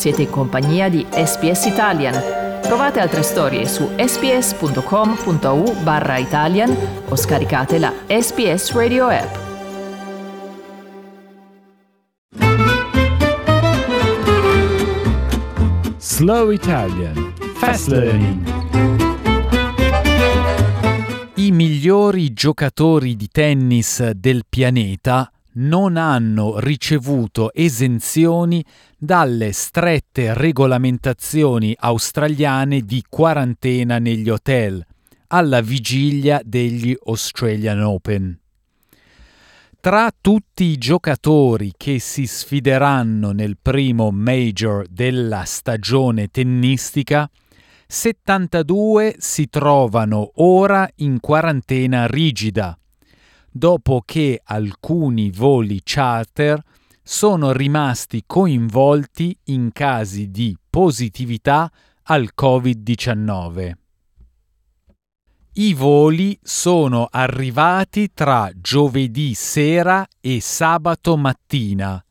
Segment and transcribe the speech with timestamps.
[0.00, 2.14] Siete in compagnia di SPS Italian.
[2.62, 6.74] Trovate altre storie su sps.com.au barra Italian
[7.06, 9.36] o scaricate la SPS Radio app.
[15.98, 18.42] Slow Italian Fast Learning
[21.34, 28.64] I migliori giocatori di tennis del pianeta non hanno ricevuto esenzioni
[28.96, 34.84] dalle strette regolamentazioni australiane di quarantena negli hotel
[35.28, 38.38] alla vigilia degli Australian Open.
[39.80, 47.30] Tra tutti i giocatori che si sfideranno nel primo major della stagione tennistica,
[47.86, 52.78] 72 si trovano ora in quarantena rigida
[53.50, 56.62] dopo che alcuni voli charter
[57.02, 61.70] sono rimasti coinvolti in casi di positività
[62.04, 63.72] al Covid-19.
[65.52, 72.02] I voli sono arrivati tra giovedì sera e sabato mattina,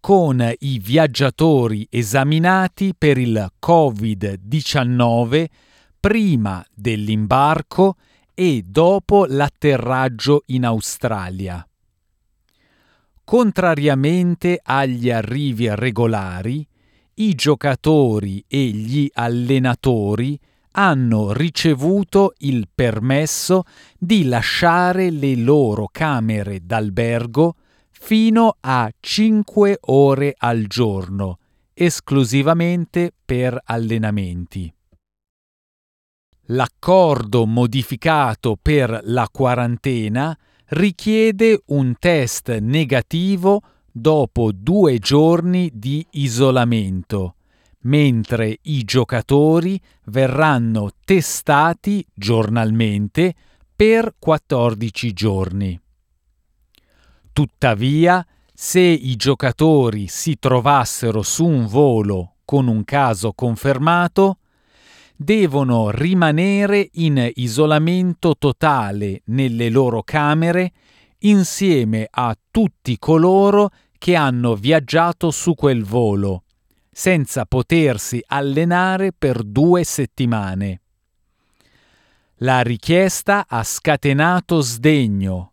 [0.00, 5.46] con i viaggiatori esaminati per il Covid-19
[6.00, 7.96] prima dell'imbarco
[8.38, 11.66] e dopo l'atterraggio in Australia.
[13.24, 16.64] Contrariamente agli arrivi regolari,
[17.14, 20.38] i giocatori e gli allenatori
[20.72, 23.62] hanno ricevuto il permesso
[23.98, 27.54] di lasciare le loro camere d'albergo
[27.90, 31.38] fino a 5 ore al giorno,
[31.72, 34.75] esclusivamente per allenamenti.
[36.50, 47.34] L'accordo modificato per la quarantena richiede un test negativo dopo due giorni di isolamento,
[47.80, 53.34] mentre i giocatori verranno testati giornalmente
[53.74, 55.80] per 14 giorni.
[57.32, 58.24] Tuttavia,
[58.54, 64.38] se i giocatori si trovassero su un volo con un caso confermato,
[65.16, 70.72] devono rimanere in isolamento totale nelle loro camere
[71.20, 76.44] insieme a tutti coloro che hanno viaggiato su quel volo,
[76.90, 80.80] senza potersi allenare per due settimane.
[82.40, 85.52] La richiesta ha scatenato sdegno,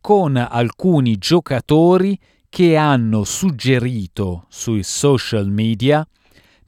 [0.00, 2.18] con alcuni giocatori
[2.48, 6.06] che hanno suggerito sui social media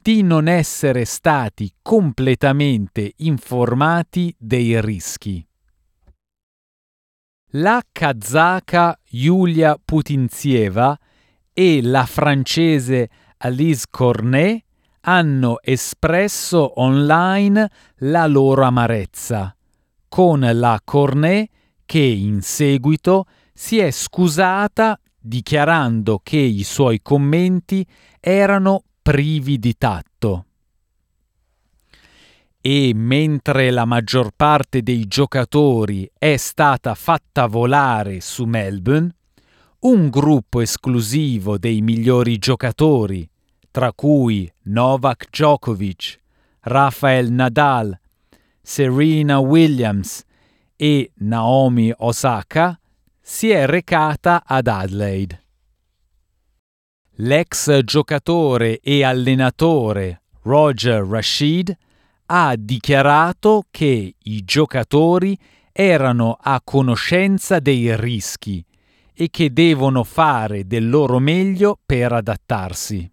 [0.05, 5.43] di non essere stati completamente informati dei rischi.
[7.53, 10.95] La kazaka Yulia Putinzieva
[11.55, 14.63] e la francese Alice Cornet
[15.01, 19.57] hanno espresso online la loro amarezza,
[20.07, 21.49] con la Cornet
[21.87, 27.87] che in seguito si è scusata dichiarando che i suoi commenti
[28.21, 30.47] erano privi di tatto.
[32.59, 39.15] E mentre la maggior parte dei giocatori è stata fatta volare su Melbourne,
[39.81, 43.29] un gruppo esclusivo dei migliori giocatori,
[43.71, 46.19] tra cui Novak Djokovic,
[46.61, 48.01] Rafael Nadal,
[48.63, 50.25] Serena Williams
[50.77, 52.81] e Naomi Osaka,
[53.21, 55.44] si è recata ad Adelaide.
[57.19, 61.73] L'ex giocatore e allenatore Roger Rashid
[62.27, 65.39] ha dichiarato che i giocatori
[65.71, 68.65] erano a conoscenza dei rischi
[69.15, 73.09] e che devono fare del loro meglio per adattarsi.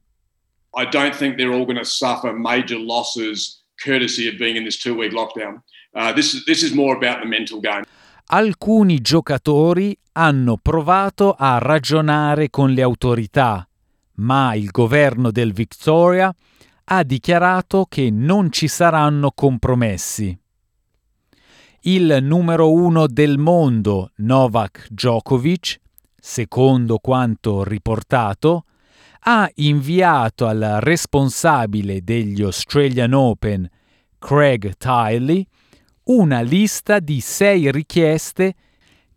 [0.74, 4.80] I don't think they're all going to suffer major losses courtesy of being in this
[4.80, 5.62] two week lockdown.
[5.94, 7.84] Uh, this, is, this is more about the mental game.
[8.34, 13.64] Alcuni giocatori hanno provato a ragionare con le autorità
[14.16, 16.34] ma il governo del Victoria
[16.86, 20.38] ha dichiarato che non ci saranno compromessi.
[21.82, 25.80] Il numero uno del mondo, Novak Djokovic,
[26.20, 28.66] secondo quanto riportato,
[29.24, 33.70] ha inviato al responsabile degli Australian Open,
[34.20, 35.46] Craig Tiley,
[36.04, 38.56] una lista di sei richieste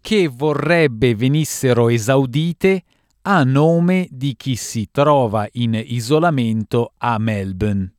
[0.01, 2.83] che vorrebbe venissero esaudite
[3.27, 7.91] a nome di chi si trova in isolamento a Melbourne.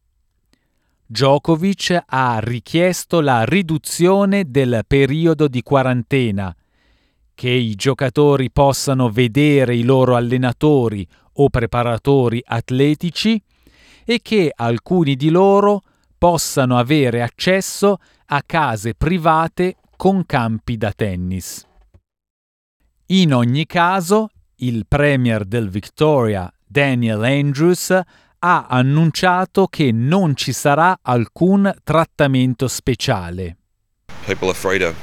[1.08, 6.56] Djokovic ha richiesto la riduzione del periodo di quarantena,
[7.34, 13.42] che i giocatori possano vedere i loro allenatori o preparatori atletici
[14.04, 15.82] e che alcuni di loro
[16.20, 17.98] possano avere accesso
[18.28, 21.66] a case private con campi da tennis.
[23.08, 27.90] In ogni caso, il premier del Victoria, Daniel Andrews,
[28.40, 33.58] ha annunciato che non ci sarà alcun trattamento speciale.
[34.26, 34.94] People are free to,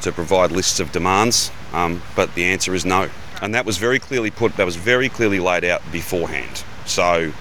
[0.00, 3.08] to provide lists of demands, um, but the answer is no.
[3.40, 6.64] And that was very clearly put, that was very clearly laid out beforehand.
[6.84, 7.32] So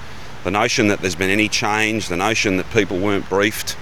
[0.44, 3.76] the notion that there's been any change, the notion that people weren't briefed,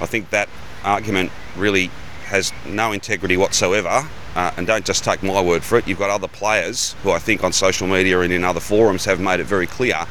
[0.00, 0.48] I think that
[0.84, 1.90] argument really
[2.26, 4.06] has no integrity whatsoever.
[4.34, 5.86] Uh, and don't just take my word for it.
[5.86, 9.20] You've got other players who I think on social media and in other forums have
[9.20, 10.06] made it very clear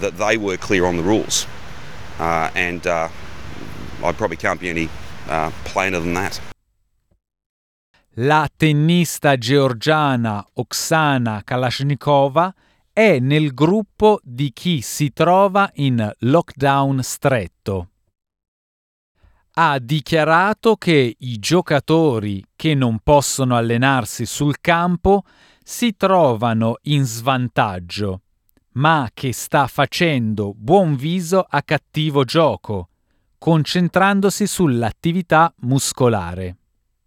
[0.00, 1.46] that they were clear on the rules.
[2.18, 3.08] Uh, and uh,
[4.02, 4.88] I probably can't be any
[5.28, 6.40] uh, plainer than that.
[8.14, 12.52] La tennista georgiana Oksana Kalashnikova
[12.92, 17.89] è nel gruppo di chi si trova in lockdown stretto.
[19.52, 25.24] Ha dichiarato che i giocatori che non possono allenarsi sul campo
[25.62, 28.20] si trovano in svantaggio,
[28.72, 32.88] ma che sta facendo buon viso a cattivo gioco,
[33.38, 36.56] concentrandosi sull'attività muscolare.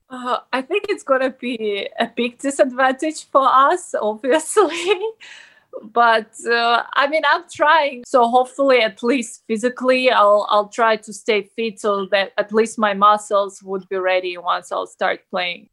[0.09, 4.69] Uh, I think it's going to be a big disadvantage for us, obviously.
[5.81, 8.03] but uh, I mean, I'm trying.
[8.05, 12.77] So hopefully, at least physically, I'll I'll try to stay fit so that at least
[12.77, 15.69] my muscles would be ready once I'll start playing.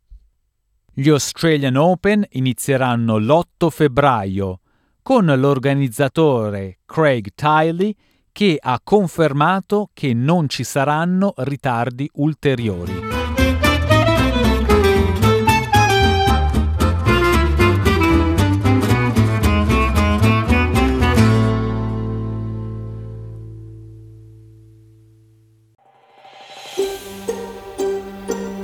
[0.92, 4.60] Gli Australian Open inizieranno l'8 febbraio
[5.02, 7.94] con l'organizzatore Craig Tiley
[8.32, 13.19] che ha confermato che non ci saranno ritardi ulteriori.